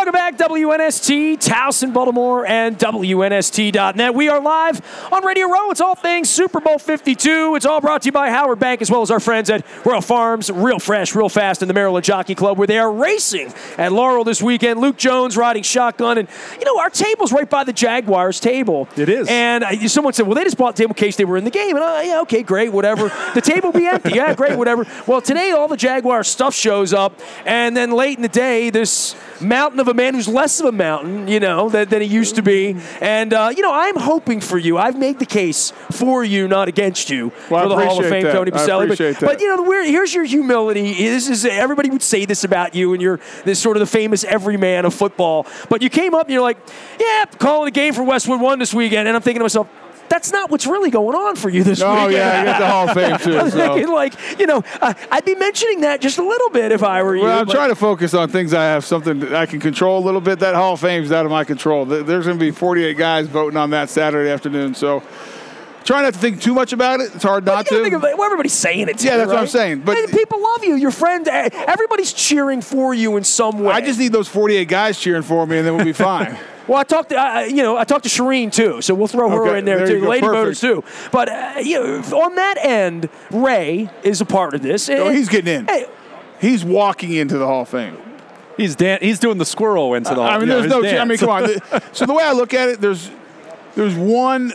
[0.00, 4.14] Welcome back, WNST, Towson, Baltimore, and WNST.net.
[4.14, 4.80] We are live
[5.12, 5.70] on Radio Row.
[5.70, 7.54] It's all things Super Bowl 52.
[7.54, 10.00] It's all brought to you by Howard Bank, as well as our friends at Royal
[10.00, 13.92] Farms, real fresh, real fast in the Maryland Jockey Club, where they are racing at
[13.92, 14.80] Laurel this weekend.
[14.80, 16.16] Luke Jones riding shotgun.
[16.16, 18.88] And, you know, our table's right by the Jaguars table.
[18.96, 19.28] It is.
[19.28, 21.44] And uh, someone said, well, they just bought the table in case they were in
[21.44, 21.76] the game.
[21.76, 23.12] And, uh, yeah, okay, great, whatever.
[23.34, 24.14] the table will be empty.
[24.14, 24.86] Yeah, great, whatever.
[25.06, 27.20] Well, today all the Jaguar stuff shows up.
[27.44, 30.72] And then late in the day, this mountain of a man who's less of a
[30.72, 32.76] mountain, you know, than, than he used to be.
[33.00, 34.78] And, uh, you know, I'm hoping for you.
[34.78, 38.22] I've made the case for you, not against you, Well, for the Hall of Fame,
[38.24, 38.32] that.
[38.32, 38.84] Tony Boselli.
[38.84, 39.26] appreciate but, that.
[39.26, 40.94] but, you know, the weird, here's your humility.
[40.94, 44.24] This is everybody would say this about you, and you're this sort of the famous
[44.24, 45.46] everyman of football.
[45.68, 46.58] But you came up and you're like,
[46.98, 49.68] yeah, calling a game for Westwood One this weekend, and I'm thinking to myself.
[50.10, 51.86] That's not what's really going on for you this week.
[51.88, 52.12] Oh weekend.
[52.14, 53.50] yeah, you got the Hall of Fame too.
[53.50, 53.74] So.
[53.74, 57.02] thinking, like, you know, uh, I'd be mentioning that just a little bit if I
[57.02, 57.22] were you.
[57.22, 59.98] Well, I'm but- trying to focus on things I have something that I can control
[59.98, 60.40] a little bit.
[60.40, 61.84] That Hall of Fame's out of my control.
[61.86, 65.02] There's going to be 48 guys voting on that Saturday afternoon, so
[65.84, 67.14] try not to think too much about it.
[67.14, 68.02] It's hard not gotta think of.
[68.02, 68.98] Well, everybody's saying it.
[68.98, 70.74] To Yeah, you, that's what I'm saying, but- mean, people love you.
[70.74, 73.72] Your friend, everybody's cheering for you in some way.
[73.72, 76.36] I just need those 48 guys cheering for me, and then we'll be fine.
[76.70, 79.08] Well, I talked to I- I- you know I talked to Shireen too, so we'll
[79.08, 79.92] throw her Okay, in there, there too.
[79.94, 80.60] you The go, lady perfect.
[80.60, 80.84] voters too.
[81.10, 84.88] But uh, you know, on that end, Ray is a part of this.
[84.88, 85.66] oh, And- he's getting in.
[85.66, 85.86] Hey,
[86.40, 87.98] He's walking into the Hall of Fame.
[88.56, 90.20] He's dan- He's doing the squirrel into the.
[90.22, 90.98] I mean, yeah, there's his no.
[91.00, 91.48] I mean, come on.
[91.92, 93.10] so the way I look at it, there's
[93.74, 94.52] there's one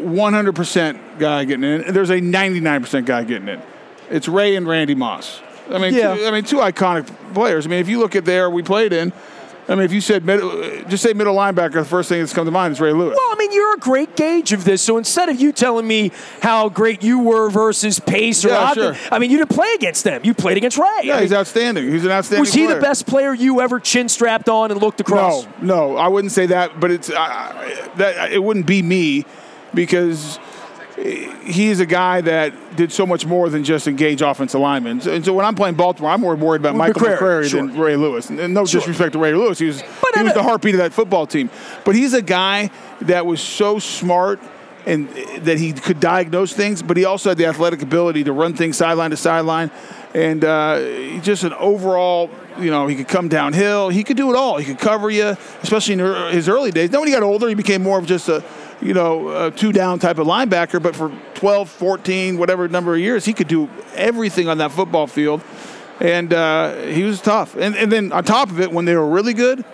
[0.00, 3.62] 100% guy getting in, and there's a 99% guy getting in.
[4.10, 5.40] It's Ray and Randy Moss.
[5.70, 6.14] I mean, Yeah.
[6.14, 7.64] two, I mean, two iconic players.
[7.66, 9.12] I mean, if you look at there we played in,
[9.66, 10.50] I mean, if you said middle,
[10.88, 13.16] just say middle linebacker, the first thing that's come to mind is Ray Lewis.
[13.18, 14.82] well, I mean, you're a great gauge of this.
[14.82, 16.12] So instead of you telling me
[16.42, 19.08] how great you were versus Pace or Yeah, Ogden, sure.
[19.10, 20.20] I mean, you didn't play against them.
[20.22, 20.84] You played against Ray.
[21.04, 21.90] yeah, I he's mean, outstanding.
[21.90, 22.40] He's an outstanding.
[22.40, 22.74] was he player.
[22.74, 25.46] the best player you ever chin strapped on and looked across?
[25.62, 29.24] No, no, I wouldn't say that, but it's uh, that it wouldn't be me
[29.72, 30.38] because
[30.96, 35.00] he's a guy that did so much more than just engage offensive linemen.
[35.00, 37.66] So- And so when I'm playing Baltimore, I'm more worried about Michael McCrary, McCrary sure.
[37.66, 38.30] than Ray Lewis.
[38.30, 40.92] And no disrespect to Ray Lewis, he was But he was the heartbeat of that
[40.92, 41.50] football team.
[41.84, 42.70] But he's a guy
[43.02, 44.40] that was so smart.
[44.86, 45.08] And
[45.46, 48.76] that he could diagnose things, but he also had the athletic ability to run things
[48.76, 49.70] sideline to sideline,
[50.14, 52.28] and uh, just an overall,
[52.58, 53.88] you know, he could come downhill.
[53.88, 54.58] He could do it all.
[54.58, 56.00] He could cover you, especially in
[56.34, 56.90] his early days.
[56.90, 58.44] Then when he got older, he became more of just a,
[58.80, 60.82] you know, a two down type of linebacker.
[60.82, 65.06] But for 12, 14, whatever number of years, he could do everything on that football
[65.06, 65.42] field.
[66.00, 67.54] And uh, he was tough.
[67.56, 69.64] And, and then on top of it, when they were really good,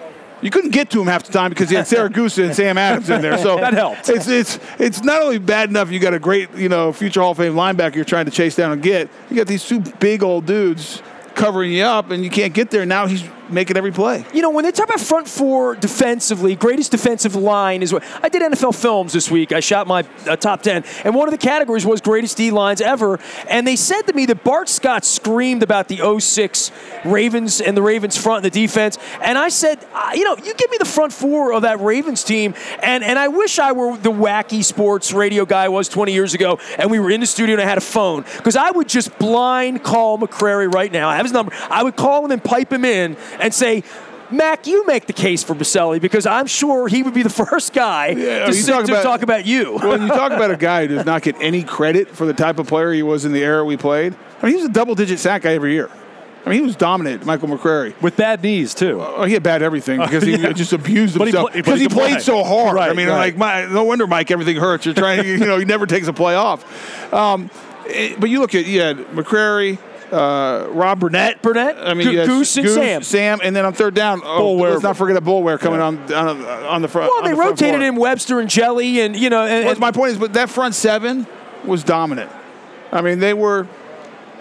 [0.42, 3.10] you couldn't get to him half the time because he had Siragusa and Sam Adams
[3.10, 3.36] in there.
[3.38, 4.08] So That helped.
[4.08, 7.32] It's it's it's not only bad enough you got a great you know future Hall
[7.32, 9.10] of Fame linebacker you're trying to chase down and get.
[9.28, 11.02] You got these two big old dudes
[11.34, 12.86] covering you up, and you can't get there.
[12.86, 14.24] Now he's making every play.
[14.32, 18.28] You know, when they talk about front four defensively, greatest defensive line is what I
[18.28, 19.52] did NFL films this week.
[19.52, 22.80] I shot my uh, top 10, and one of the categories was greatest D lines
[22.80, 23.18] ever.
[23.48, 26.70] And they said to me that Bart Scott screamed about the 06
[27.04, 28.98] Ravens and the Ravens front and the defense.
[29.22, 32.24] And I said, uh, you know, you give me the front four of that Ravens
[32.24, 36.12] team, and, and I wish I were the wacky sports radio guy I was 20
[36.12, 38.70] years ago, and we were in the studio and I had a phone, because I
[38.70, 41.08] would just blind call McCrary right now.
[41.08, 41.52] I have his number.
[41.70, 43.82] I would call him and pipe him in and say,
[44.30, 47.72] Mac, you make the case for Boselli because I'm sure he would be the first
[47.72, 49.72] guy Yeah, to, talk to about- talk about you.
[49.82, 52.58] Well, you talk about a guy who does not get any credit for the type
[52.58, 54.14] of player he was in the era we played.
[54.40, 55.90] I mean, he was a double-digit sack guy every year.
[56.46, 58.00] I mean, he was dominant, Michael McCrary.
[58.00, 58.98] with bad knees too.
[59.02, 60.52] Oh, he had bad everything because he yeah.
[60.52, 62.20] just abused himself because he he played play.
[62.20, 62.78] so hard.
[62.78, 63.18] I mean, right.
[63.18, 64.86] like, my, no wonder Mike, everything hurts.
[64.86, 67.12] You're trying, to, you know, he never takes a play off.
[67.12, 67.50] Um,
[67.88, 69.78] eh, but you look at you had McCrary,
[70.12, 73.02] uh, Rob Burnett, Burnett, I mean, Go- had Goose and Sam.
[73.02, 74.70] Sam, and then on third down, oh, Boulware.
[74.72, 77.08] let's not forget a Boulware coming on, on on the front.
[77.10, 79.72] well, on they the front rotated in Webster and Jelly, and you know, and, Well,
[79.72, 81.26] and- my point is, but that front seven
[81.64, 82.30] was dominant.
[82.92, 83.66] I mean, they were.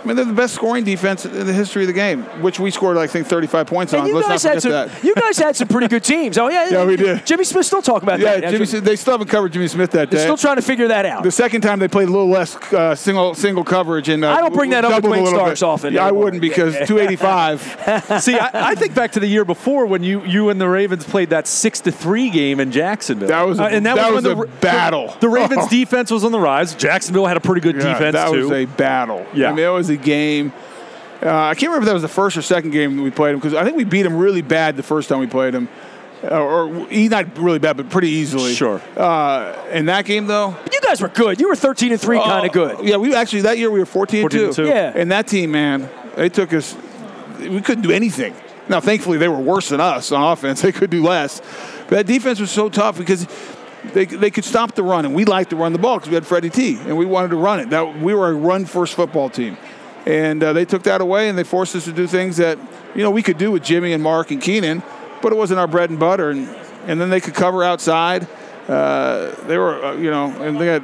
[0.02, 2.72] I mean, they're the best scoring defense in the history of the game, which we
[2.72, 4.08] scored, I think, 35 points and on.
[4.08, 4.96] you Let's guys not had forget some.
[5.02, 5.04] that.
[5.04, 6.38] You guys had some pretty good teams.
[6.38, 7.26] Oh yeah, Yeah, we did.
[7.26, 8.52] Jimmy Smith still talking about Yeah, that.
[8.52, 8.66] Jimmy.
[8.66, 10.24] Smith- They still haven't covered Jimmy Smith that They're day.
[10.24, 11.24] still trying to figure that out.
[11.24, 14.42] the second time they played a little less uh, single single coverage, and uh, I
[14.42, 15.66] don't bring that up with Wayne little Starks bit.
[15.66, 18.22] often Yeah, I wouldn't because 285.
[18.22, 21.04] See, I, I think back to the year before when you you and the Ravens
[21.06, 23.28] played that six to three game in Jacksonville.
[23.30, 25.08] That was a- Uh, and that, that was, was when a the, battle.
[25.08, 26.76] The, the Ravens defense was on the rise.
[26.76, 28.44] Jacksonville had a pretty good Yeah, defense that too.
[28.44, 29.26] was a battle.
[29.34, 29.50] Yeah.
[29.52, 30.54] I mean, it was a game.
[31.22, 33.32] Uh, I can't remember if that was the first or second game that we played
[33.34, 35.68] him because I think we beat him really bad the first time we played him.
[36.24, 38.54] Uh, or he not really bad, but pretty easily.
[38.54, 38.82] Sure.
[38.98, 41.40] Uh, in that game though, But you guys were good.
[41.40, 42.86] You were 13 and three, kind Oh, of good.
[42.86, 44.64] Yeah, we actually that year we were 14, 14 and and 2.
[44.64, 44.70] two.
[44.70, 44.92] Yeah.
[44.96, 46.76] And that team, man, they took us.
[47.40, 48.34] We couldn't do anything.
[48.68, 50.62] Now, thankfully, they were worse than us on offense.
[50.62, 51.40] They could do less.
[51.88, 53.26] But that defense was so tough because
[53.94, 56.16] they, they could stop the run, and we liked to run the ball because we
[56.16, 57.70] had Freddie T, and we wanted to run it.
[57.70, 59.58] That we were a run-first football team,
[60.10, 62.58] and uh, they took that away, and they forced us to do things that
[62.96, 64.82] you know we could do with Jimmy and Mark and Keenan,
[65.22, 66.32] but it wasn't our bread and butter.
[66.32, 66.50] And
[66.88, 68.28] and then they could cover outside.
[68.68, 70.84] Uh, they were, uh, you know, and they had,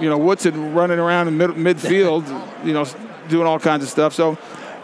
[0.00, 2.24] you know, Woodson running around in mid- midfield,
[2.64, 2.86] you know,
[3.28, 4.14] doing all kinds of stuff.
[4.14, 4.38] So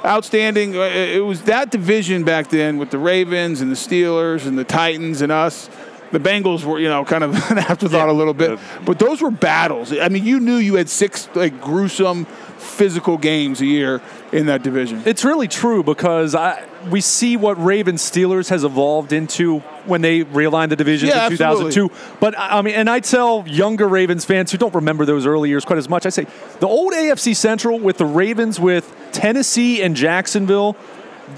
[0.05, 0.77] outstanding.
[0.77, 4.65] Uh, It was that division back then with the Ravens and the Steelers and the
[4.65, 5.69] Titans and us.
[6.11, 9.31] The Bengals were, you know, kind of an afterthought a little bit, but those were
[9.31, 9.93] battles.
[9.93, 12.27] I mean, you knew you had six like gruesome
[12.63, 14.01] physical games a year
[14.33, 15.03] in that division.
[15.05, 20.25] It's really true because I we see what Ravens Steelers has evolved into when they
[20.25, 21.91] realigned the division Yeah, in 2002.
[22.21, 25.49] But I I mean, and I tell younger Ravens fans who don't remember those early
[25.49, 26.27] years quite as much, I say
[26.61, 30.77] the old AFC Central with the Ravens with Tennessee and Jacksonville,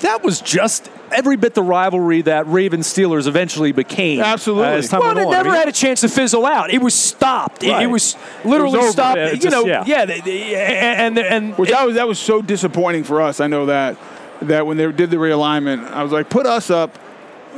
[0.00, 4.20] that was just every bit the rivalry that Ravens Steelers eventually became.
[4.20, 4.66] Uh, Absolutely.
[4.74, 5.34] As time Well, went it on.
[5.34, 6.70] I never mean, had a chance to fizzle out.
[6.72, 7.62] It was stopped.
[7.62, 8.92] It- It, was literally It was over.
[8.92, 9.18] stopped.
[9.18, 9.84] Yeah, it you just- know, yeah.
[9.86, 13.40] yeah, they- they- and and Which that was that was so disappointing for us.
[13.40, 13.96] I know that
[14.42, 16.98] that when they did the realignment, I was like, put us up.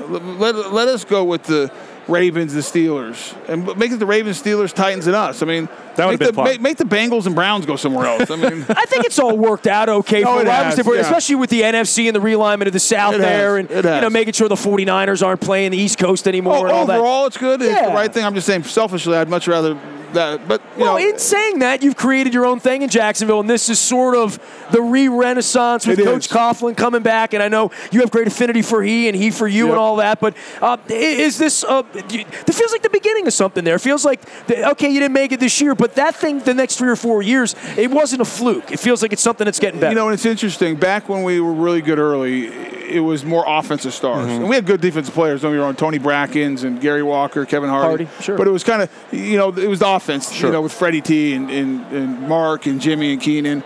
[0.09, 1.71] Let, let us go with the
[2.09, 5.43] Ravens, the Steelers, and make it the Ravens, Steelers, Titans, and us.
[5.43, 6.45] I mean, That would've make, the, fun.
[6.45, 8.31] make, make the Bengals and Browns go somewhere else.
[8.31, 11.01] I mean, I think it's all worked out okay Oh, for it has, yeah.
[11.01, 14.01] especially with the NFC and the realignment of the South It there, has, and you
[14.03, 16.99] know making sure the 49ers aren't playing the East Coast anymore oh, and all that.
[16.99, 17.61] overall, it's good.
[17.61, 17.89] It's Yeah.
[17.89, 18.25] the right thing.
[18.25, 19.75] I'm just saying, selfishly, I'd much rather
[20.15, 20.47] that.
[20.49, 23.49] But you Well, know, in saying that, you've created your own thing in Jacksonville, and
[23.51, 24.39] this is sort of
[24.73, 26.33] the re-renaissance with Coach is.
[26.33, 27.33] Coughlin coming back.
[27.35, 29.71] And I know you have great affinity for he and he for you Yep.
[29.73, 30.21] and all that.
[30.21, 31.65] But uh, is this?
[31.65, 33.65] Uh, it feels like the beginning of something.
[33.65, 36.41] There, it feels like the, okay, you didn't make it this year, but that thing,
[36.41, 38.71] the next three or four years, it wasn't a fluke.
[38.73, 39.91] It feels like it's something that's getting better.
[39.93, 40.77] You know, and it's interesting.
[40.77, 44.41] Back when we were really good early, it was more offensive stars, Mm-hmm.
[44.43, 45.43] and we had good defensive players.
[45.43, 48.05] Don't get me wrong, Tony Brackens and Gary Walker, Kevin Hardy.
[48.05, 48.37] Hardy, sure.
[48.39, 50.33] But it was kind of, you know, it was the offense.
[50.33, 50.49] Sure.
[50.49, 53.63] You know, with Freddie T and, and, and Mark and Jimmy and Keenan.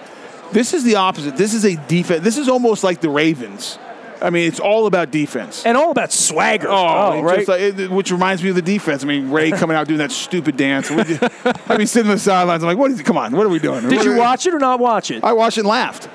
[0.52, 1.36] This is the opposite.
[1.36, 2.22] This is a defense.
[2.24, 3.78] This is almost like the Ravens.
[4.22, 5.64] I mean, it's all about defense.
[5.64, 6.68] and all about swagger.
[6.68, 7.48] Oh, Oh, right.
[7.48, 9.02] like- it- which reminds me of the defense.
[9.02, 10.90] I mean, Ray coming out doing that stupid dance.
[10.90, 12.62] I mean, sitting on the sidelines.
[12.62, 13.00] I'm like, what is?
[13.00, 13.04] It?
[13.04, 13.88] Come on, what are we doing?
[13.88, 15.24] Did What you watch it or not watch it?
[15.24, 16.08] I watched it and laughed.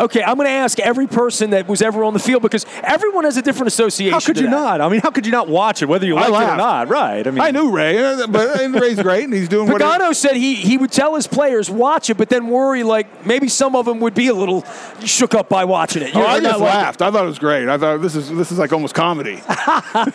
[0.00, 3.24] Okay, I'm going to ask every person that was ever on the field because everyone
[3.24, 4.12] has a different association.
[4.12, 4.52] how could to you that.
[4.52, 4.80] not?
[4.80, 6.88] I mean, how could you not watch it, whether you I like it or not?
[6.88, 7.26] Right.
[7.26, 9.80] I mean, I knew Ray, uh, but and Ray's great, and he's doing what.
[9.80, 13.48] Pagano said he, he would tell his players watch it, but then worry like maybe
[13.48, 14.64] some of them would be a little
[15.04, 16.14] shook up by watching it.
[16.14, 17.02] Oh, You're I not just like laughed.
[17.02, 17.68] I thought it was great.
[17.68, 19.42] I thought this is this is like almost comedy.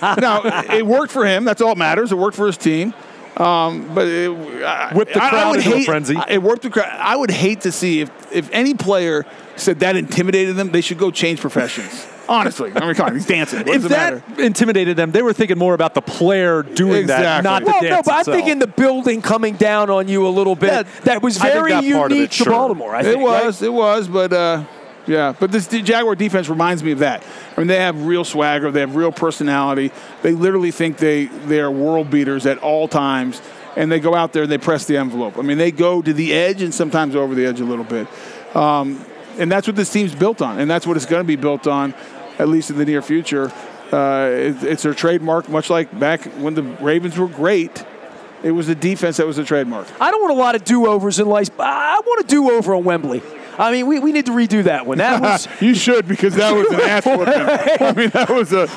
[0.01, 0.41] now
[0.71, 1.43] it worked for him.
[1.43, 2.11] That's all that matters.
[2.11, 2.93] It worked for his team.
[3.37, 4.29] Um, but it,
[4.63, 6.17] I, Whipped the I- I crowd would into a hate, frenzy.
[6.29, 6.89] It worked the crowd.
[6.91, 9.25] I would hate to see if if any player
[9.55, 10.71] said that intimidated them.
[10.71, 12.07] They should go change professions.
[12.29, 13.59] Honestly, I mean, come on, he's dancing.
[13.59, 14.41] What if does that matter?
[14.43, 17.43] intimidated them, they were thinking more about the player doing that, Exactly.
[17.49, 18.37] not the Well, dance no, but I'm itself.
[18.37, 20.71] thinking the building coming down on you a little bit.
[20.71, 22.53] Yeah, that was very that unique it, to sure.
[22.53, 22.95] Baltimore.
[22.95, 23.67] I think It was, right?
[23.67, 24.63] it was, but uh,
[25.07, 25.33] yeah.
[25.37, 27.23] But this Jaguar defense reminds me of that.
[27.55, 29.91] I mean, they have real swagger, they have real personality.
[30.21, 33.41] They literally think they they are world beaters at all times,
[33.75, 35.37] and they go out there and they press the envelope.
[35.37, 38.07] I mean, they go to the edge and sometimes over the edge a little bit,
[38.55, 39.03] um,
[39.37, 41.67] and that's what this team's built on, and that's what it's going to be built
[41.67, 41.93] on,
[42.39, 43.51] at least in the near future.
[43.91, 47.85] Uh, it, it's their trademark, much like back when the Ravens were great.
[48.43, 49.87] It was the defense that was the trademark.
[50.01, 51.49] I don't want a lot of do-overs in life.
[51.59, 53.21] I want a do-over on Wembley.
[53.57, 54.97] I mean, we, we need to redo that one.
[54.97, 55.47] That was.
[55.61, 57.27] you should because that was an ass whooping.
[57.27, 58.67] I mean, that was a.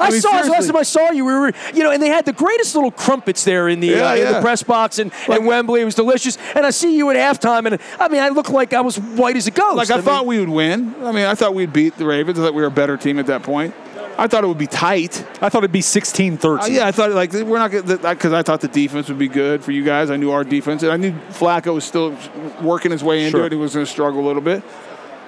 [0.00, 0.66] I, mean, saw it last seriously.
[0.68, 1.24] time I saw you.
[1.24, 4.10] We were, you know, and they had the greatest little crumpets there in the Yeah,
[4.10, 5.80] uh, in the press box and, Like- and Wembley.
[5.80, 6.38] It was delicious.
[6.54, 9.36] And I see you at halftime, and I mean, I look like I was white
[9.36, 9.76] as a ghost.
[9.76, 10.94] Like I, mean, thought we would win.
[11.02, 12.38] I mean, I thought we'd beat the Ravens.
[12.38, 13.74] I thought we were a better team at that point.
[14.16, 15.24] I thought it would be tight.
[15.42, 16.64] I thought it'd be 16 13.
[16.64, 19.62] Uh, yeah, I thought like we're not because I thought the defense would be good
[19.64, 20.10] for you guys.
[20.10, 22.16] I knew our defense, and I knew Flacco was still
[22.62, 23.46] working his way into Sure.
[23.46, 23.52] it.
[23.52, 24.62] He was going to struggle a little bit,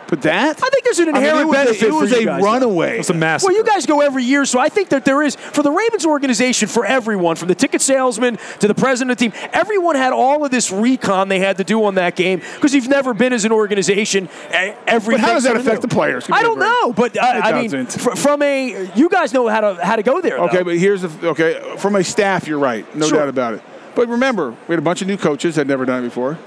[0.08, 2.00] but that I think there's an I mean, inherent it was benefit A, it for
[2.00, 2.46] was you a guys, though.
[2.46, 2.98] runaway.
[2.98, 3.48] It's a massive.
[3.48, 6.06] Well, you guys go every year, so I think that there is for the Ravens
[6.06, 10.12] organization, for everyone, from the ticket salesman to the president of the team, everyone had
[10.12, 13.32] all of this recon they had to do on that game because you've never been
[13.32, 14.28] as an organization.
[14.50, 15.20] e- Everything.
[15.22, 15.88] But how does that affect new.
[15.88, 16.24] the players?
[16.26, 19.32] Give me I a don't know, but uh, I mean, fr- from a you guys
[19.32, 20.38] know how to how to go there.
[20.38, 20.64] Okay, though.
[20.64, 22.46] but here's the okay from a staff.
[22.46, 23.18] You're right, no Sure.
[23.18, 23.62] doubt about it.
[23.94, 26.38] But remember, we had a bunch of new coaches had never done it before.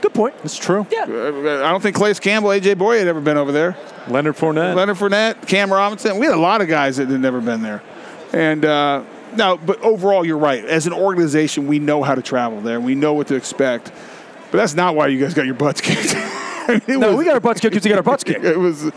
[0.00, 0.34] Good point.
[0.44, 0.86] It's true.
[0.92, 1.02] Yeah.
[1.08, 3.76] Uh, I don't think Calais Campbell, AJ Bouye had ever been over there.
[4.08, 4.74] Leonard Fournette.
[4.76, 6.18] Leonard Fournette, Cam Robinson.
[6.18, 7.82] We had a lot of guys that had never been there.
[8.32, 10.64] And uh, now, but overall, you're right.
[10.64, 12.80] As an organization, we know how to travel there.
[12.80, 13.90] We know what to expect.
[14.50, 16.14] But that's not why you guys got your butts kicked.
[16.16, 18.44] I mean, No, was- we got our butts kicked because we got our butts kicked.
[18.44, 18.90] It was.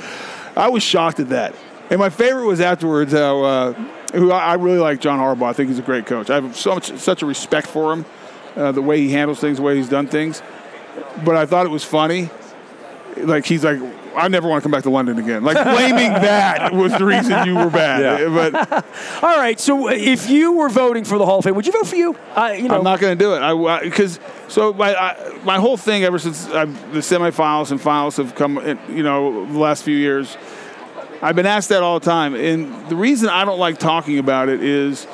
[0.55, 1.55] I was shocked at that.
[1.89, 3.12] And my favorite was afterwards.
[3.13, 3.74] How, uh,
[4.13, 5.50] who I I really like John Harbaugh.
[5.50, 6.29] I think he's a great coach.
[6.29, 8.05] I have so much, such a respect for him,
[8.55, 10.41] uh, the way he handles things, the way he's done things.
[11.24, 12.29] But I thought it was funny.
[13.17, 13.79] Like he's like,
[14.15, 15.43] I never want to come back to London again.
[15.43, 18.01] Like blaming that was the reason you were bad.
[18.01, 18.27] Yeah.
[18.27, 18.86] Eh, but
[19.24, 21.71] All right, so uh, if you were voting for the Hall of Fame, would you
[21.71, 22.15] vote for you?
[22.36, 23.41] Uh, you know, I'm not going to do it.
[23.41, 28.17] I because so my I, my whole thing ever since i the semifinals and finals
[28.17, 30.38] have come, in, you know, the last few years.
[31.21, 34.50] I've been asked that all the time, and the reason I don't like talking about
[34.50, 35.05] it is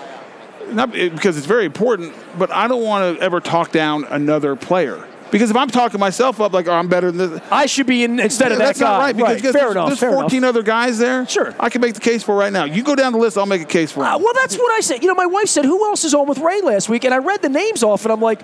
[0.72, 4.56] not eh, because it's very important, but I don't want to ever talk down another
[4.56, 5.06] player.
[5.32, 8.04] Because if I'm talking myself up, like, oh, I'm better than this, I should be
[8.04, 8.86] in instead of that that's guy.
[8.86, 9.16] not right.
[9.16, 9.88] Because guess fair there's, enough.
[9.90, 10.50] there's fair 14 enough.
[10.50, 11.28] other guys there.
[11.28, 11.54] Sure.
[11.60, 12.64] I can make the case for right now.
[12.64, 14.04] You go down the list, I'll make a case for.
[14.04, 15.02] Uh, well, that's what I said.
[15.02, 17.18] You know, my wife said, "Who else is on with Ray last week?" And I
[17.18, 18.42] read the names off, and I'm like.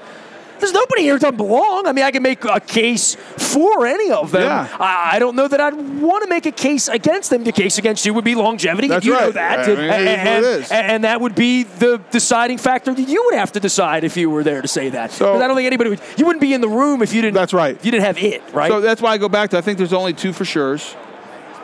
[0.63, 1.87] There's nobody here who doesn't belong.
[1.87, 4.43] I mean, I can make a case for any of them.
[4.43, 4.77] Yeah.
[4.79, 7.43] I, I don't know that I'd want to make a case against them.
[7.43, 8.87] The case against you would be longevity.
[8.87, 9.59] That's you know that.
[9.59, 9.83] I mean, it
[10.45, 13.51] is what and, and- and that would be the deciding factor that you would have
[13.51, 15.11] to decide if you were there to say that.
[15.11, 15.99] So- 'Cause I don't think anybody would.
[16.15, 17.33] You wouldn't be in the room if you didn't.
[17.35, 17.77] That's right.
[17.83, 18.71] You didn't have it, right?
[18.71, 20.95] So that's why I go back to I think there's only two for sure's,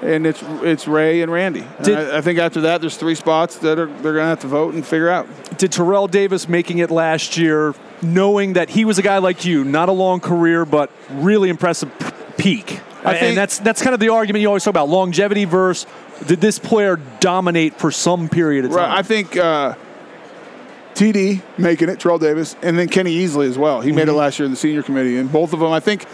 [0.01, 1.61] and it's it's Ray and Randy.
[1.77, 4.29] And Did- I, I think after that, there's three spots that are they're going to
[4.29, 5.25] have to vote and figure out.
[5.57, 9.63] Did Terrell Davis making it last year, knowing that he was a guy like you,
[9.63, 11.91] not a long career, but really impressive
[12.37, 12.79] peak?
[13.03, 15.89] I think- and that's that's kind of the argument you always talk about longevity versus
[16.27, 18.79] did this player dominate for some period of time?
[18.79, 18.97] Right.
[18.99, 19.75] I think uh,
[20.95, 23.79] TD making it, Terrell Davis, and then Kenny Easley as well.
[23.81, 24.09] He made Mm-hmm.
[24.09, 26.05] it last year in the senior committee, and both of them, I think.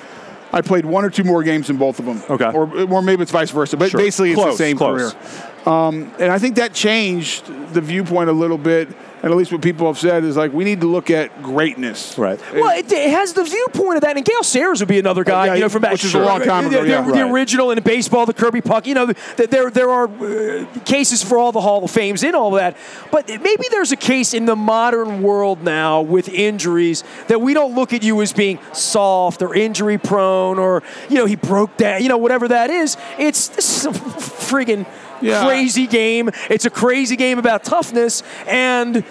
[0.53, 2.21] I played one or two more games in both of them.
[2.29, 2.45] Okay.
[2.45, 3.99] Or, or maybe it's vice versa, but Sure.
[3.99, 5.13] basically it's Close, the same close.
[5.13, 5.73] career.
[5.73, 8.87] Um, and I think that changed the viewpoint a little bit,
[9.23, 12.17] and at least what people have said is like we need to look at greatness.
[12.17, 12.39] Right.
[12.53, 15.47] Well, it, it has the viewpoint of that, and Gale Sayers would be another guy,
[15.47, 17.01] Yeah, you know, from back which is a long time ago, The, the- yeah.
[17.01, 17.31] the Right.
[17.31, 18.85] original in baseball, the Kirby puck.
[18.87, 22.35] You know, the, there there are uh, cases for all the Hall of Fames in
[22.35, 22.77] all of that,
[23.11, 27.73] but maybe there's a case in the modern world now with injuries that we don't
[27.75, 32.01] look at you as being soft or injury prone or you know he broke down,
[32.03, 32.97] you know, whatever that is.
[33.17, 34.85] It's this is a friggin'
[35.21, 35.45] Yeah.
[35.45, 36.29] crazy game.
[36.49, 39.03] It's a crazy game about toughness and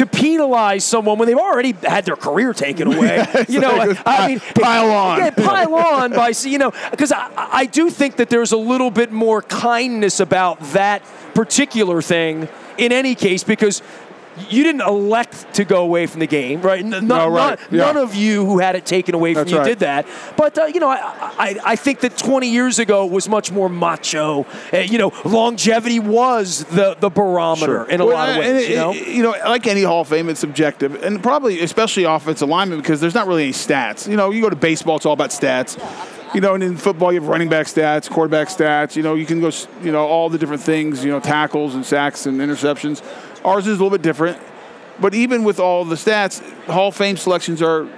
[0.00, 3.22] to penalize someone when they've already had their career taken away.
[3.50, 5.18] you know, like I ah, mean, pile on.
[5.18, 8.90] Yeah, pile on by you know, because I, I do think that there's a little
[8.90, 11.02] bit more kindness about that
[11.34, 13.82] particular thing in any case because.
[14.48, 16.84] You didn't elect to go away from the game, right?
[16.84, 17.58] No, none- right.
[17.70, 19.64] none- None of you who had it taken away from That's you right.
[19.66, 20.06] did that.
[20.36, 20.98] But uh, you know, I,
[21.38, 24.46] I I think that 20 years ago was much more macho.
[24.72, 28.64] Uh, you know, longevity was the the barometer in a Well, lot of ways.
[28.64, 31.60] it- you know, it- you know, like any Hall of Fame, it's subjective, and probably
[31.60, 34.08] especially offensive lineman because there's not really any stats.
[34.08, 35.78] You know, you go to baseball, it's all about stats.
[36.32, 38.94] You know, and in football, you have running back stats, quarterback stats.
[38.94, 39.50] You know, you can go,
[39.82, 41.04] you know, all the different things.
[41.04, 43.02] You know, tackles and sacks and interceptions.
[43.44, 44.38] Ours is a little bit different,
[45.00, 47.88] but even with all the stats, Hall of Fame selections are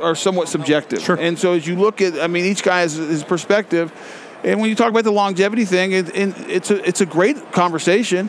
[0.00, 1.00] are somewhat subjective.
[1.00, 1.16] Sure.
[1.16, 3.92] And so as you look at, I mean, each guy has his perspective.
[4.42, 7.52] And when you talk about the longevity thing, it, it, it's a it's a great
[7.52, 8.28] conversation.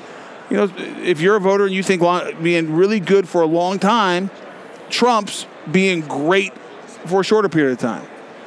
[0.49, 3.47] You know, if you're a voter and you think long, being really good for a
[3.47, 4.29] long time
[4.89, 6.53] trumps being great
[7.07, 8.05] for a shorter period of time.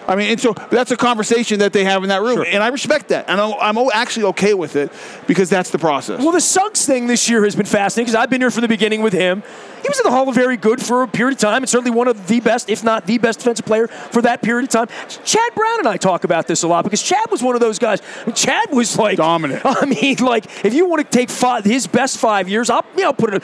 [0.09, 2.69] I mean, and so that's a conversation that they have in that room, and I
[2.69, 4.93] respect that, and I'm, I'm actually okay with it
[5.27, 6.21] because that's the process.
[6.21, 8.69] Well, the Suggs thing this year has been fascinating because I've been here from the
[8.69, 9.43] beginning with him.
[9.83, 11.91] He was in the Hall of Very good for a period of time, and certainly
[11.91, 14.89] one of the best, if not the best defensive player for that period of time.
[15.25, 17.79] Chad Brown and I talk about this a lot because Chad was one of those
[17.79, 18.01] guys.
[18.35, 19.63] Chad was like Dominant.
[19.65, 23.05] I mean, like if you want to take five, his best five years, I'll you
[23.05, 23.43] know put it.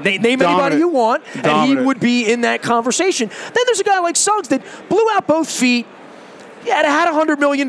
[0.00, 3.28] Name, name anybody you want, and he would be in that conversation.
[3.28, 5.86] Then there's a guy like Suggs that blew out both feet.
[6.64, 7.68] Yeah, it had $100 million,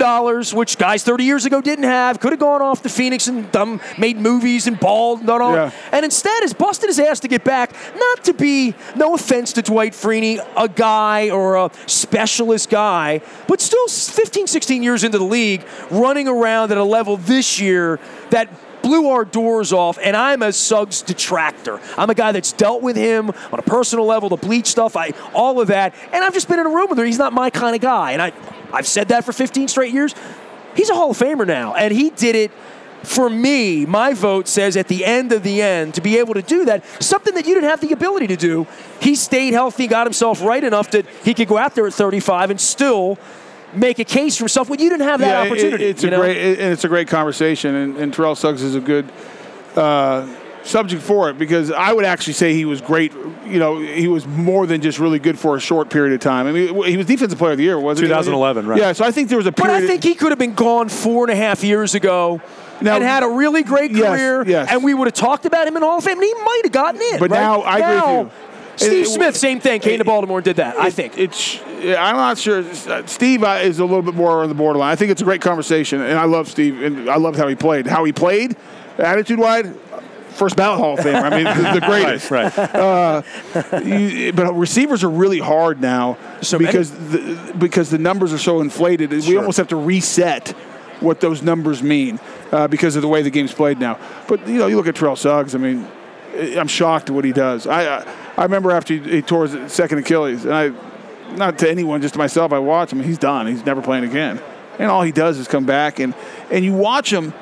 [0.56, 2.20] which guys 30 years ago didn't have.
[2.20, 5.54] Could have gone off to Phoenix and done, made movies and balled and all.
[5.54, 5.72] Yeah.
[5.92, 9.62] And instead has busted his ass to get back, not to be, no offense to
[9.62, 15.26] Dwight Freeney, a guy or a specialist guy, but still 15, 16 years into the
[15.26, 18.00] league, running around at a level this year
[18.30, 18.50] that
[18.82, 21.82] blew our doors off, and I'm a Suggs detractor.
[21.98, 25.12] I'm a guy that's dealt with him on a personal level, the bleach stuff, I
[25.34, 27.06] all of that, and I've just been in a room with him.
[27.06, 28.32] He's not my kind of guy, and I,
[28.76, 30.14] I've said that for 15 straight years.
[30.76, 32.52] He's a Hall of Famer now, and he did it.
[33.04, 36.42] For me, my vote says at the end of the end, to be able to
[36.42, 38.66] do that, something that you didn't have the ability to do,
[39.00, 42.50] he stayed healthy, got himself right enough that he could go out there at 35
[42.50, 43.20] and still
[43.76, 45.86] make a case for himself when you didn't have that Yeah, it- opportunity.
[45.86, 46.20] it's a know?
[46.20, 49.06] great it- and it's a great conversation, and, and Terrell Suggs is a good
[49.76, 50.26] uh,
[50.66, 53.14] subject for it because I would actually say he was great.
[53.46, 56.48] You know, he was more than just really good for a short period of time.
[56.48, 58.10] I mean, he was defensive player of the year, wasn't he?
[58.10, 58.80] 2011, right.
[58.80, 59.70] Yeah, so I think there was a But.
[59.70, 62.42] I think he could have been gone four and a half years ago
[62.82, 64.68] Now- and had a really great career, yes.
[64.72, 66.72] and we would have talked about him in Hall of Fame, and he might have
[66.72, 67.20] gotten in.
[67.20, 67.40] But right?
[67.40, 68.32] now, I agree with Now, you.
[68.78, 70.76] Steve It- it- Smith, same thing, came to Baltimore and did that.
[70.80, 71.18] I think.
[71.18, 71.60] it's.
[71.86, 72.60] I'm not sure.
[72.90, 74.92] Uh, Steve uh, is a little bit more on the borderline.
[74.92, 77.54] I think it's a great conversation, and I love Steve, and I loved how he
[77.56, 77.86] played.
[77.86, 78.56] How he played,
[78.98, 79.74] attitude wide,
[80.36, 81.22] first ballot Hall of Famer.
[81.24, 82.30] I mean, the, the greatest.
[82.32, 83.86] Right, right.
[83.86, 86.68] You- but receivers are really hard now So many.
[86.72, 89.12] because the, because the numbers are so inflated.
[89.12, 90.50] We almost have to reset
[91.00, 92.20] what those numbers mean
[92.52, 94.00] uh, because of the way the game's played now.
[94.28, 95.56] But you know, you look at Terrell Suggs.
[95.56, 95.88] I mean,
[96.58, 97.68] I'm shocked at what he does.
[97.68, 100.72] I I, I remember after he, he tore his second Achilles, and I
[101.36, 103.02] not to anyone, just to myself, I watch him.
[103.04, 103.48] He's done.
[103.48, 104.40] He's never playing again.
[104.80, 106.14] And all he does is come back, and
[106.52, 107.34] and you watch him.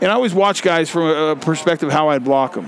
[0.00, 2.66] And I always watch guys from a perspective of how I'd block them.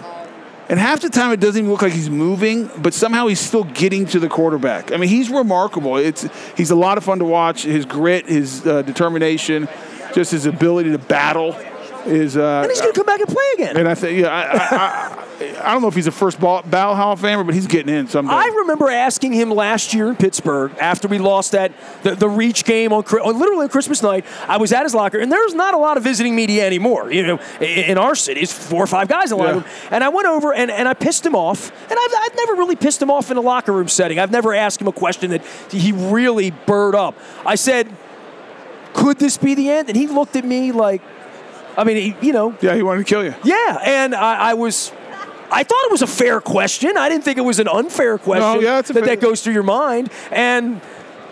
[0.68, 3.64] And half the time it doesn't even look like he's moving, but somehow he's still
[3.64, 4.92] getting to the quarterback.
[4.92, 5.96] I mean, he's remarkable.
[5.96, 7.62] It's he's a lot of fun to watch.
[7.62, 9.66] His grit, his uh, determination,
[10.14, 11.54] just his ability to battle
[12.04, 12.36] is.
[12.36, 13.76] Uh, and he's going to come back and play again.
[13.78, 16.96] and I think, yeah, I, I, I, don't know if he's a first ball, ball
[16.96, 18.32] Hall of Famer, but he's getting in someday.
[18.34, 22.64] I remember asking him last year in Pittsburgh after we lost that the, the reach
[22.64, 24.24] game on on literally on Christmas night.
[24.48, 27.12] I was at his locker, and there's not a lot of visiting media anymore.
[27.12, 29.62] You know, in our city, it's four or five guys in the locker Yeah.
[29.62, 29.88] room.
[29.92, 31.70] And I went over and, and I pissed him off.
[31.90, 34.18] And I've, I've never really pissed him off in a locker room setting.
[34.18, 37.14] I've never asked him a question that he really burred up.
[37.46, 37.88] I said,
[38.92, 41.00] "Could this be the end?" And he looked at me like,
[41.76, 43.34] I mean, he, you know, yeah, he wanted to kill you.
[43.44, 44.90] yeah, and I, I was.
[45.50, 46.96] I thought it was a fair question.
[46.96, 49.42] I didn't think it was an unfair question yeah, it's a that fair- that goes
[49.42, 50.10] through your mind.
[50.30, 50.80] And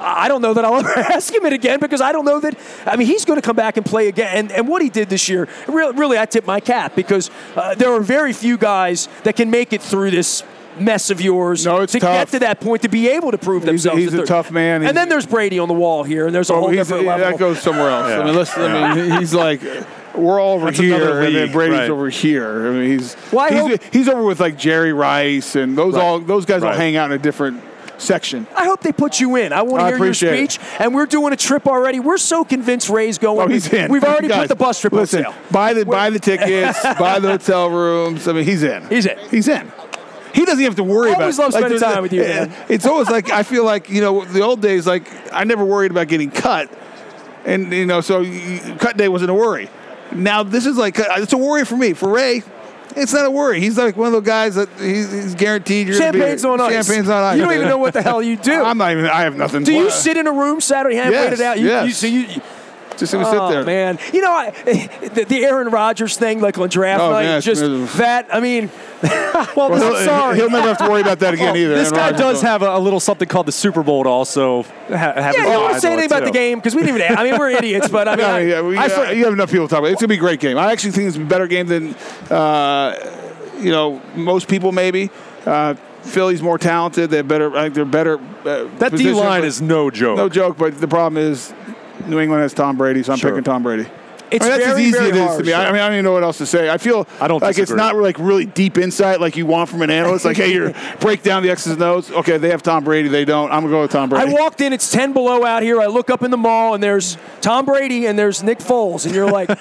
[0.01, 2.55] I don't know that I'll ever ask him it again because I don't know that.
[2.87, 4.31] I mean, he's going to come back and play again.
[4.37, 7.75] And, and what he did this year, really, really I tip my cap because uh,
[7.75, 10.43] there are very few guys that can make it through this
[10.79, 12.13] mess of yours No, it's to tough.
[12.15, 13.99] get to that point to be able to prove He's a- themselves.
[13.99, 14.83] he's a they're- tough man.
[14.83, 16.81] He's- And then there's Brady on the wall here, and there's a Oh, whole he's,
[16.81, 17.31] different level.
[17.31, 18.11] that goes somewhere else.
[18.13, 19.63] I mean, listen, I mean, he's like,
[20.17, 21.91] we're all over That's another here, and then league, Brady's right.
[21.91, 22.69] over here.
[22.69, 25.95] I mean, he's Well, I he's, hope- he's over with like Jerry Rice, and those
[25.95, 26.03] Right.
[26.03, 26.79] all those guys all Right.
[26.79, 27.63] hang out in a different
[27.99, 28.47] section.
[28.55, 29.53] I hope they put you in.
[29.55, 30.51] I want to I hear your appreciate it.
[30.53, 30.67] speech.
[30.79, 31.99] And we're doing a trip already.
[31.99, 33.41] We're so convinced Ray's going.
[33.41, 33.91] Oh, he's in.
[33.91, 35.43] We've already Guys, put the bus trip listen, on sale.
[35.51, 38.29] Buy the buy the tickets, buy the hotel rooms.
[38.29, 38.87] I mean, he's in.
[38.89, 39.19] He's in.
[39.31, 39.73] He's in.
[40.35, 41.23] He doesn't have to worry about.
[41.23, 42.53] Always love spending there's- time with you, man.
[42.69, 44.87] It's always like I feel like you know the old days.
[44.87, 46.69] Like I never worried about getting cut,
[47.47, 49.71] and you know so you- cut day wasn't a worry.
[50.13, 51.93] Now this is like uh, it's a worry for me.
[51.93, 52.43] For Ray,
[52.97, 53.61] it's not a worry.
[53.61, 56.73] He's like one of those guys that he's, he's guaranteed you're Champagne's on ice.
[56.73, 57.37] Champagne's on ice.
[57.37, 58.53] You don't even know what the hell you do.
[58.65, 59.07] I'm not even.
[59.07, 59.61] I have nothing.
[59.61, 61.59] To do you sit in a room Saturday night, Yes, wait it out?
[61.59, 61.87] You, yes.
[61.87, 62.43] you, so you,
[62.99, 63.65] Just oh sit there.
[63.65, 67.41] man, you know I, the, the Aaron Rodgers thing, like on draft Oh, night, man,
[67.41, 67.61] just
[67.99, 68.27] that.
[68.33, 68.71] I mean,
[69.03, 70.37] Well, Well, sorry.
[70.37, 71.75] he'll never have to worry about that again well, either.
[71.75, 74.09] this Aaron guy Rodgers does have a, a little something called the Super Bowl to
[74.09, 76.97] also ha- yeah, you don't want to say anything about the game because we didn't
[77.03, 77.17] even.
[77.19, 79.51] I mean, we're idiots, but I mean, I, yeah, we, I uh, you have enough
[79.51, 79.91] people to talk about.
[79.93, 80.57] It's gonna be a great game.
[80.59, 81.95] I actually think it's a better game than
[82.31, 82.95] uh,
[83.59, 85.11] you know most people maybe.
[85.45, 87.11] Uh, Philly's more talented.
[87.11, 87.55] They're better.
[87.57, 88.19] I think they're better.
[88.45, 90.17] Uh, That D line is no joke.
[90.17, 90.57] no joke.
[90.57, 91.53] But the problem is,
[92.07, 93.31] New England has Tom Brady, so I'm Sure.
[93.31, 93.87] picking Tom Brady.
[94.29, 95.53] It's I mean, that's very, as easy very it is hard, to me.
[95.53, 95.69] I, sure.
[95.69, 96.69] I mean, I don't even know what else to say.
[96.69, 99.83] I feel I don't like it's not like really deep insight like you want from
[99.83, 100.25] an analyst.
[100.25, 102.11] Like, hey, you break down the X's and O's.
[102.11, 103.09] Okay, they have Tom Brady.
[103.09, 103.53] They don't.
[103.53, 104.23] I'm gonna go with Tom Brady.
[104.23, 104.41] I Brady.
[104.43, 105.81] walked in, it's 10 below out here.
[105.81, 109.07] I look up in the mall, and there's Tom Brady and there's Nick Foles.
[109.07, 109.49] And you're like,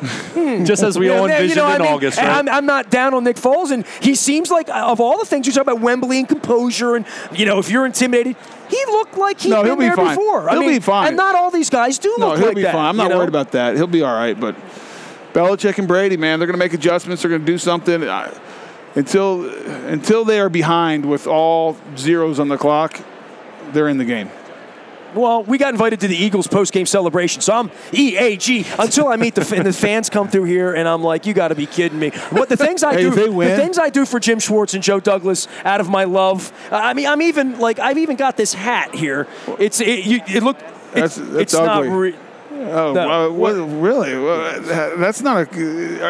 [0.00, 0.64] hmm.
[0.64, 2.36] Just as we all Yeah, envisioned you know, in I mean, August, and right?
[2.38, 5.46] I'm, I'm not down on Nick Foles, and he seems like, of all the things
[5.46, 8.36] you talk about, Wembley and composure, and, you know, if you're intimidated,
[8.68, 10.48] he looked like he'd No, he'll been be there before.
[10.48, 11.08] I He'll mean, be fine.
[11.08, 12.72] And not all these guys do No, look he'll like be that.
[12.72, 12.86] fine.
[12.86, 13.18] I'm not know?
[13.18, 13.76] worried about that.
[13.76, 14.38] He'll be all right.
[14.38, 14.56] But
[15.32, 17.22] Belichick and Brady, man, they're going to make adjustments.
[17.22, 18.32] They're going to do something I,
[18.94, 19.48] until
[19.88, 23.00] until they are behind with all zeros on the clock.
[23.72, 24.30] They're in the game.
[25.14, 29.34] Well, we got invited to the Eagles post-game celebration, so I'm EAG until I meet
[29.34, 31.98] the and the fans come through here, and I'm like, you got to be kidding
[31.98, 32.10] me.
[32.30, 35.48] What the things I do, the things I do for Jim Schwartz and Joe Douglas
[35.64, 36.52] out of my love.
[36.70, 39.26] I mean, I'm even like I've even got this hat here.
[39.58, 40.58] It's it, you, it look.
[40.58, 41.88] That's- it's, that's it's ugly.
[41.88, 41.96] not.
[41.96, 42.14] Re-
[42.70, 44.14] Oh, No, uh, what, what- really?
[44.18, 44.60] Well,
[44.96, 45.60] that's not a.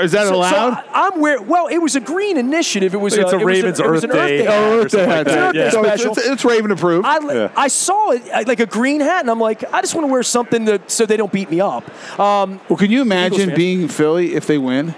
[0.03, 0.73] Is that so, so allowed?
[0.92, 1.47] I- I'm wearing.
[1.47, 2.94] Well, it was a green initiative.
[2.94, 4.73] It was It's a, a it was Ravens it was Earth Day Earth hat hat.
[4.73, 5.27] or Earth Day something hat.
[5.27, 5.40] like It's yeah.
[5.42, 6.12] Earth Day So special.
[6.12, 7.07] It's, it's Raven approved.
[7.07, 7.51] I, Yeah.
[7.57, 10.12] I saw it uh, like a green hat, and I'm like, I just want to
[10.12, 11.85] wear something that so they don't beat me up.
[12.18, 13.57] Um, well, can you imagine fans.
[13.57, 14.94] being Philly if they win?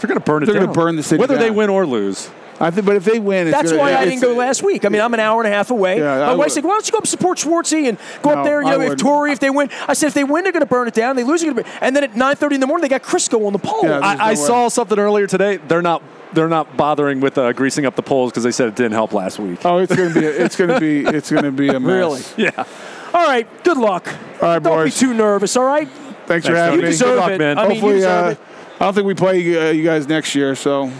[0.00, 2.28] They're going to burn it They're gonna burn the city Whether they win or lose.
[2.60, 4.84] I think, but if they win, it's That's gonna, why I didn't go last week.
[4.84, 5.98] I mean, I'm an hour and a half away.
[5.98, 7.98] Yeah, I My wife's would- like, "Why don't you go up and support Schwartzy and
[8.22, 8.62] go No, up there?
[8.62, 9.00] You I know, if wouldn't.
[9.00, 11.16] Tory, if they win." I said, "If they win, they're going to burn it down.
[11.16, 13.44] They lose, they're going to." And then at 9:30 in the morning, they got Crisco
[13.46, 13.82] on the pole.
[13.84, 15.56] Yeah, I- no I, I saw something earlier today.
[15.56, 16.02] They're not.
[16.32, 19.12] They're not bothering with uh, greasing up the poles because they said it didn't help
[19.12, 19.64] last week.
[19.64, 20.24] Oh, it's gonna be.
[20.26, 21.00] A, it's gonna be.
[21.04, 21.82] It's gonna be a mess.
[21.92, 22.22] Really?
[22.36, 22.64] Yeah.
[23.12, 23.46] all right.
[23.64, 24.08] Good luck.
[24.42, 24.94] All right, Don't boys.
[25.00, 25.56] be too nervous.
[25.56, 25.88] All right.
[26.26, 26.82] Thanks, for having Tony.
[26.84, 26.90] me.
[26.90, 27.38] deserve Good luck, it.
[27.38, 27.58] man.
[27.58, 28.38] I mean, you Hopefully, deserve uh, it.
[28.80, 30.90] I don't think we play uh, you guys next year, so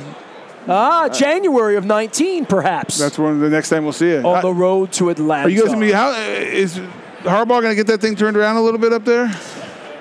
[0.67, 2.99] Ah, January of 19, perhaps.
[2.99, 4.25] that's when the next time we'll see it.
[4.25, 5.47] on the road to Atlanta.
[5.47, 6.79] are you guys gonna be how is
[7.23, 9.31] Harbaugh gonna get that thing turned around a little bit up there?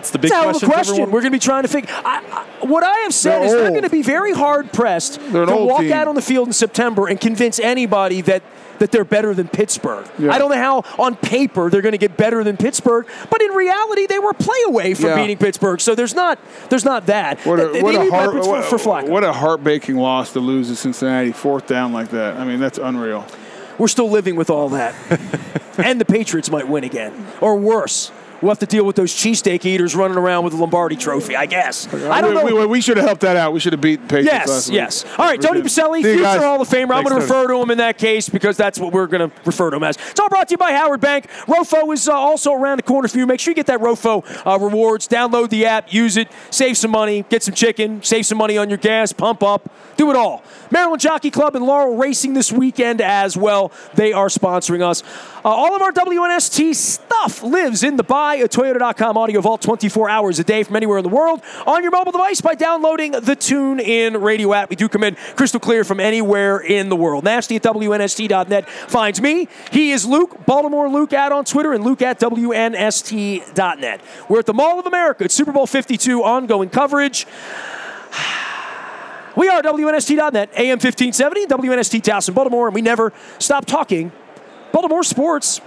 [0.03, 0.95] It's the big It's a hell of a question.
[0.95, 1.05] question.
[1.11, 1.89] We're going to be trying to figure.
[2.03, 5.13] I, I, what I have said They're is they're going to be very hard pressed
[5.31, 5.93] to walk team.
[5.93, 8.43] out on the field in September and convince anybody that
[8.79, 10.05] that they're better than Pittsburgh.
[10.19, 10.33] Yeah.
[10.33, 13.51] I don't know how on paper they're going to get better than Pittsburgh, but in
[13.51, 15.15] reality they were play away from Yeah.
[15.15, 15.79] beating Pittsburgh.
[15.79, 16.37] So there's not
[16.69, 17.39] there's not that.
[17.45, 20.41] What a, They- what they a heart, weapons for, for what a heartbreaking loss to
[20.41, 22.35] lose to Cincinnati, fourth down like that.
[22.35, 23.25] I mean, that's unreal.
[23.77, 24.95] We're still living with all that.
[25.77, 27.25] and the Patriots might win again.
[27.39, 28.11] Or worse.
[28.43, 31.45] We'll have to deal with those cheesesteak eaters running around with the Lombardi trophy, I
[31.45, 31.87] guess.
[31.93, 32.43] I don't know.
[32.43, 33.53] We, we, we should have helped that out.
[33.53, 35.05] We should have beat the Patriots Yes, yes.
[35.17, 35.61] All right, Tony.
[35.61, 36.43] Boselli, future guys.
[36.43, 36.93] Hall of Famer.
[36.93, 39.35] I'm going to refer to him in that case because that's what we're going to
[39.45, 39.97] refer to him as.
[40.11, 41.29] It's all brought to you by Howard Bank.
[41.45, 43.25] Rofo is uh, also around the corner for you.
[43.25, 45.07] Make sure you get that Rofo uh, rewards.
[45.07, 48.67] Download the app, use it, save some money, get some chicken, save some money on
[48.67, 50.43] your gas, pump up, do it all.
[50.69, 53.71] Maryland Jockey Club and Laurel Racing this weekend as well.
[53.93, 55.01] They are sponsoring us.
[55.45, 60.09] Uh, all of our WNST stuff lives in the buy a Toyota.com audio vault 24
[60.09, 63.35] hours a day from anywhere in the world on your mobile device by downloading the
[63.35, 64.69] Tune In radio app.
[64.69, 67.23] We do come in crystal clear from anywhere in the world.
[67.23, 69.47] Nasty at WNST.net finds me.
[69.71, 74.01] He is Luke, Baltimore Luke at on Twitter, and Luke at WNST.net.
[74.29, 75.25] We're at the Mall of America.
[75.25, 77.27] It's Super Bowl 52 ongoing coverage.
[79.35, 84.11] We are WNST.net, AM 1570, WNST Towson, Baltimore, and we never stop talking
[84.71, 85.59] Baltimore sports.